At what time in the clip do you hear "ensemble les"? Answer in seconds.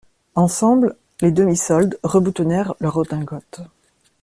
0.33-1.31